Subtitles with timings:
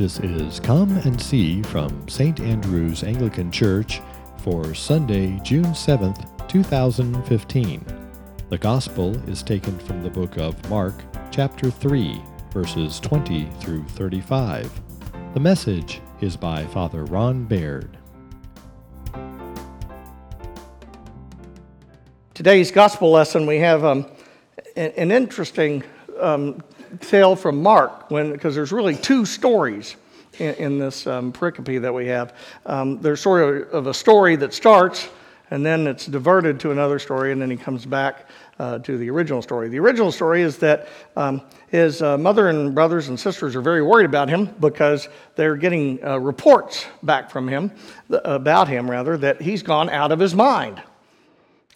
[0.00, 2.40] This is Come and See from St.
[2.40, 4.00] Andrew's Anglican Church
[4.38, 7.84] for Sunday, June 7th, 2015.
[8.48, 10.94] The Gospel is taken from the book of Mark,
[11.30, 12.18] chapter 3,
[12.50, 14.72] verses 20 through 35.
[15.34, 17.98] The message is by Father Ron Baird.
[22.32, 24.06] Today's Gospel lesson, we have um,
[24.76, 25.84] an interesting
[26.18, 26.62] um,
[27.00, 29.96] tale from Mark, when because there's really two stories
[30.38, 32.34] in, in this um, pericope that we have.
[32.66, 35.08] Um, there's sort of a story that starts,
[35.50, 38.26] and then it's diverted to another story, and then he comes back
[38.58, 39.68] uh, to the original story.
[39.68, 43.82] The original story is that um, his uh, mother and brothers and sisters are very
[43.82, 47.72] worried about him because they're getting uh, reports back from him,
[48.10, 50.82] about him rather, that he's gone out of his mind.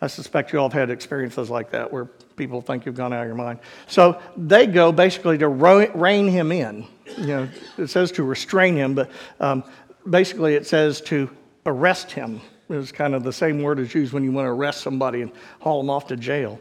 [0.00, 3.22] I suspect you all have had experiences like that where people think you've gone out
[3.22, 3.60] of your mind.
[3.86, 6.86] So they go basically to rein him in.
[7.16, 7.48] You know,
[7.78, 9.64] it says to restrain him, but um,
[10.08, 11.30] basically it says to
[11.64, 12.40] arrest him.
[12.68, 15.32] It's kind of the same word as used when you want to arrest somebody and
[15.60, 16.60] haul them off to jail.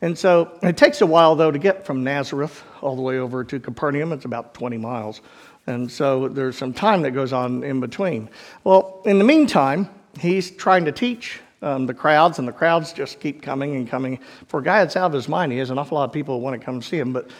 [0.00, 3.44] And so it takes a while, though, to get from Nazareth all the way over
[3.44, 4.12] to Capernaum.
[4.12, 5.22] It's about 20 miles.
[5.66, 8.28] And so there's some time that goes on in between.
[8.64, 13.18] Well, in the meantime, he's trying to teach um, the crowds, and the crowds just
[13.20, 14.18] keep coming and coming.
[14.48, 16.40] For a guy that's out of his mind, he has an awful lot of people
[16.40, 17.12] want to come see him.
[17.12, 17.30] But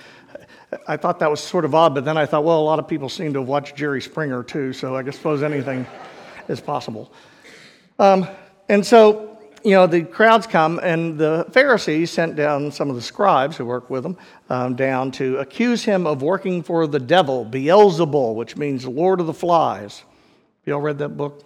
[0.89, 2.89] I thought that was sort of odd, but then I thought, well, a lot of
[2.89, 5.86] people seem to have watched Jerry Springer too, so I suppose anything
[6.48, 7.12] is possible.
[7.98, 8.27] Um,
[8.70, 13.02] and so, you know, the crowds come, and the Pharisees sent down some of the
[13.02, 14.17] scribes who work with them
[14.48, 19.27] um, down to accuse him of working for the devil, Beelzebul, which means Lord of
[19.27, 20.02] the Flies.
[20.64, 21.45] Y'all read that book?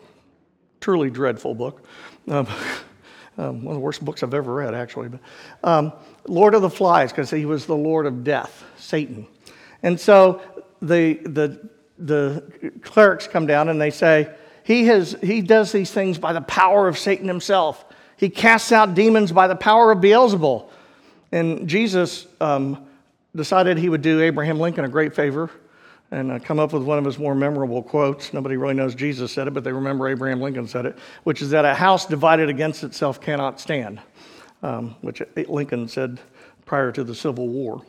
[0.81, 1.84] Truly dreadful book.
[2.29, 2.47] Um,
[3.39, 5.09] um, one of the worst books I've ever read, actually.
[5.09, 5.21] But,
[5.62, 5.93] um,
[6.27, 9.27] Lord of the Flies, because he was the Lord of death, Satan.
[9.83, 10.43] And so
[10.83, 11.69] the, the,
[11.99, 14.34] the clerics come down and they say,
[14.65, 17.84] he, has, he does these things by the power of Satan himself.
[18.17, 20.69] He casts out demons by the power of Beelzebul.
[21.33, 22.87] And Jesus um,
[23.34, 25.50] decided he would do Abraham Lincoln a great favor
[26.10, 28.32] and uh, come up with one of his more memorable quotes.
[28.32, 31.50] Nobody really knows Jesus said it, but they remember Abraham Lincoln said it, which is
[31.50, 34.00] that a house divided against itself cannot stand,
[34.62, 36.20] um, which Lincoln said
[36.64, 37.82] prior to the Civil War.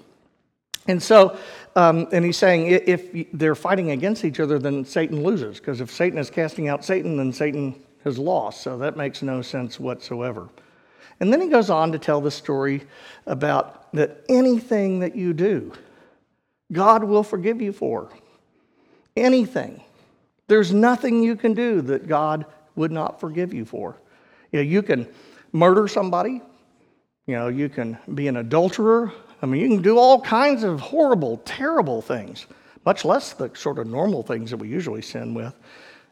[0.88, 1.38] And so,
[1.75, 5.91] um, and he's saying if they're fighting against each other, then Satan loses, because if
[5.91, 8.62] Satan is casting out Satan, then Satan has lost.
[8.62, 10.50] So that makes no sense whatsoever.
[11.19, 12.84] And then he goes on to tell the story
[13.25, 15.74] about that anything that you do,
[16.72, 18.09] God will forgive you for.
[19.16, 19.81] Anything.
[20.47, 23.97] There's nothing you can do that God would not forgive you for.
[24.52, 25.07] You know, you can
[25.52, 26.41] murder somebody,
[27.28, 29.12] you know, you can be an adulterer.
[29.41, 32.47] I mean, you can do all kinds of horrible, terrible things,
[32.86, 35.53] much less the sort of normal things that we usually sin with.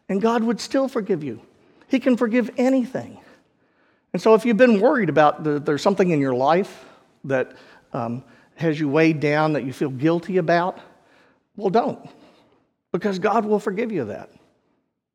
[0.08, 1.40] And God would still forgive you.
[1.88, 3.18] He can forgive anything.
[4.12, 6.84] And so if you've been worried about the, there's something in your life
[7.24, 7.56] that
[7.92, 8.22] um,
[8.58, 10.78] has you weighed down that you feel guilty about,
[11.56, 11.98] well, don't,
[12.92, 14.30] because God will forgive you that.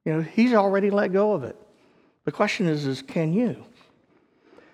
[0.06, 1.58] You know, He's already let go of it.
[2.26, 3.64] The question is, is can you?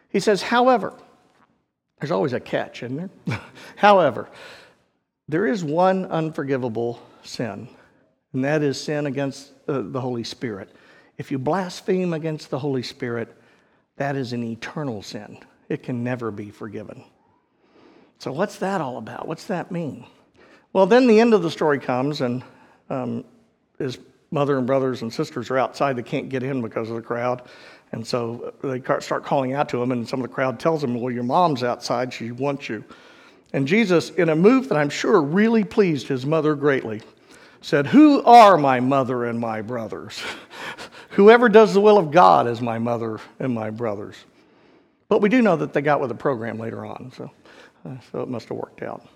[0.09, 0.93] He says, however,
[1.99, 3.39] there's always a catch, isn't there?
[3.75, 4.29] however,
[5.27, 7.67] there is one unforgivable sin,
[8.33, 10.69] and that is sin against uh, the Holy Spirit.
[11.17, 13.35] If you blaspheme against the Holy Spirit,
[13.97, 15.39] that is an eternal sin.
[15.67, 17.03] It can never be forgiven.
[18.19, 19.27] So, what's that all about?
[19.27, 20.05] What's that mean?
[20.73, 22.43] Well, then the end of the story comes, and
[22.89, 23.23] um,
[23.77, 23.97] his
[24.29, 25.95] mother and brothers and sisters are outside.
[25.95, 27.43] They can't get in because of the crowd.
[27.91, 30.99] And so they start calling out to him, and some of the crowd tells him,
[30.99, 32.13] Well, your mom's outside.
[32.13, 32.83] She wants you.
[33.53, 37.01] And Jesus, in a move that I'm sure really pleased his mother greatly,
[37.61, 40.21] said, Who are my mother and my brothers?
[41.11, 44.15] Whoever does the will of God is my mother and my brothers.
[45.07, 47.11] But we do know that they got with the program later on.
[47.17, 47.31] So
[48.11, 49.07] so it must have worked out.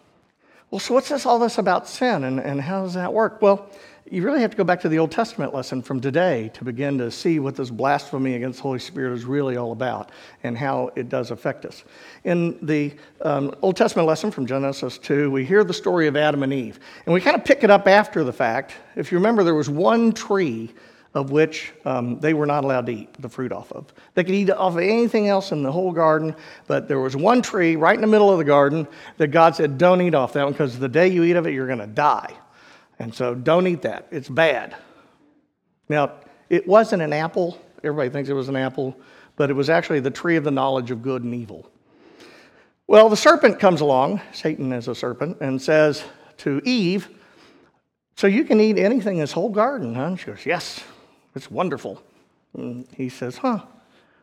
[0.72, 3.42] Well, so what's this all this about sin and, and how does that work?
[3.42, 3.70] Well,
[4.10, 6.98] you really have to go back to the Old Testament lesson from today to begin
[6.98, 10.12] to see what this blasphemy against the Holy Spirit is really all about
[10.44, 11.84] and how it does affect us.
[12.24, 16.44] In the um, Old Testament lesson from Genesis 2, we hear the story of Adam
[16.44, 16.80] and Eve.
[17.06, 18.74] And we kind of pick it up after the fact.
[18.96, 20.74] If you remember, there was one tree
[21.14, 23.94] of which um, they were not allowed to eat the fruit off of.
[24.16, 27.42] They could eat off of anything else in the whole garden, but there was one
[27.42, 28.88] tree right in the middle of the garden
[29.18, 31.54] that God said, Don't eat off that one because the day you eat of it,
[31.54, 32.34] you're going to die.
[33.00, 34.08] And so don't eat that.
[34.12, 34.76] It's bad.
[35.90, 36.14] Now,
[36.50, 37.60] it wasn't an apple.
[37.84, 38.98] Everybody thinks it was an apple,
[39.36, 41.70] but it was actually the tree of the knowledge of good and evil.
[42.88, 46.04] Well, the serpent comes along, Satan is a serpent, and says
[46.38, 47.10] to Eve,
[48.16, 50.16] So you can eat anything in this whole garden, huh?
[50.16, 50.84] She goes, Yes,
[51.36, 52.02] it's wonderful.
[52.56, 53.64] And he says, Huh,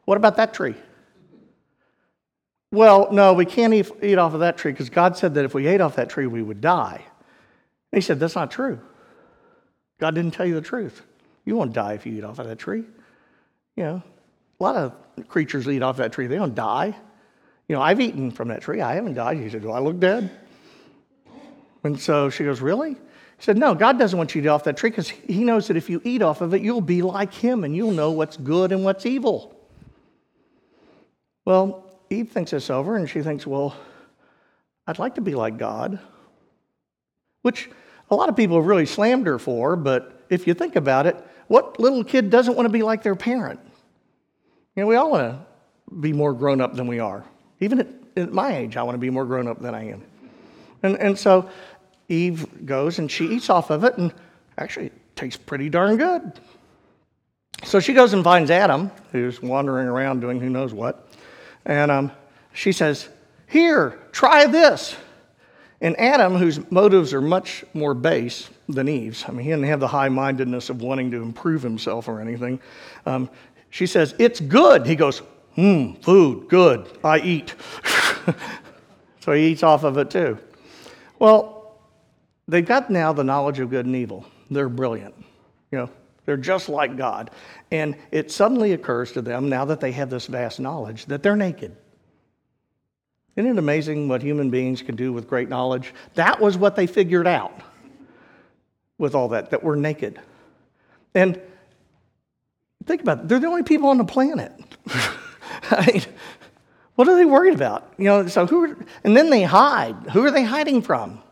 [0.05, 0.75] what about that tree?
[2.73, 5.67] Well, no, we can't eat, off of that tree because God said that if we
[5.67, 7.03] ate off that tree, we would die.
[7.93, 8.81] And he said, That's not true.
[9.99, 11.03] God didn't tell you the truth.
[11.45, 12.85] You won't die if you eat off of that tree.
[13.77, 14.03] You know,
[14.59, 16.97] a lot of creatures eat off that tree, they don't die.
[17.69, 18.81] You know, I've eaten from that tree.
[18.81, 19.37] I haven't died.
[19.37, 20.31] He said, Do I look dead?
[21.85, 22.97] And so she goes, Really?
[23.41, 25.69] He said, No, God doesn't want you to eat off that tree because He knows
[25.69, 28.37] that if you eat off of it, you'll be like Him and you'll know what's
[28.37, 29.59] good and what's evil.
[31.47, 33.75] Well, Eve thinks this over and she thinks, Well,
[34.87, 35.99] I'd like to be like God,
[37.41, 37.71] which
[38.11, 41.17] a lot of people really slammed her for, but if you think about it,
[41.47, 43.59] what little kid doesn't want to be like their parent?
[44.77, 45.33] You know, we all want
[45.89, 47.25] to be more grown up than we are.
[47.61, 50.03] Even at, at my age, I want to be more grown up than I am.
[50.83, 51.49] And, and so
[52.11, 54.13] Eve goes and she eats off of it, and
[54.59, 56.33] actually, it tastes pretty darn good.
[57.65, 61.09] So she goes and finds Adam, who's wandering around doing who knows what.
[61.65, 62.13] And um,
[62.53, 63.09] she says,
[63.47, 64.97] Here, try this.
[65.83, 69.81] And Adam, whose motives are much more base than Eve's, I mean, he didn't have
[69.81, 72.61] the high mindedness of wanting to improve himself or anything.
[73.07, 73.31] Um,
[73.71, 74.87] she says, It's good.
[74.87, 75.23] He goes,
[75.55, 76.99] Hmm, food, good.
[77.05, 77.55] I eat.
[79.21, 80.39] so he eats off of it too.
[81.19, 81.60] Well,
[82.51, 84.27] they've got now the knowledge of good and evil.
[84.51, 85.15] They're brilliant.
[85.71, 85.91] You know,
[86.27, 87.31] they're just like God.
[87.71, 91.37] And it suddenly occurs to them, now that they have this vast knowledge, that they're
[91.37, 91.77] naked.
[93.37, 95.95] Isn't it amazing what human beings can do with great knowledge?
[96.15, 97.59] That was what they figured out
[98.99, 100.21] with all that, that we're naked.
[101.15, 101.41] And
[102.85, 104.53] think about it, they're the only people on the planet.
[105.71, 106.03] I mean,
[106.97, 107.95] what are they worried about?
[107.97, 109.97] You know, so who are, and then they hide.
[110.13, 111.23] Who are they hiding from?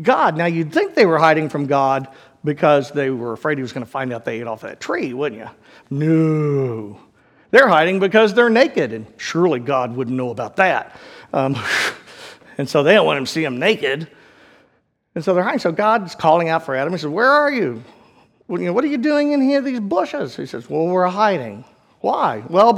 [0.00, 0.36] God.
[0.36, 2.08] Now you'd think they were hiding from God
[2.44, 5.12] because they were afraid he was going to find out they ate off that tree,
[5.12, 5.50] wouldn't you?
[5.90, 7.00] No.
[7.50, 10.96] They're hiding because they're naked, and surely God wouldn't know about that.
[11.32, 11.56] Um,
[12.58, 14.08] and so they don't want him to see them naked.
[15.14, 15.60] And so they're hiding.
[15.60, 16.92] So God's calling out for Adam.
[16.92, 17.82] He says, Where are you?
[18.46, 20.36] What are you doing in here, these bushes?
[20.36, 21.64] He says, Well, we're hiding.
[22.00, 22.44] Why?
[22.48, 22.76] Well, because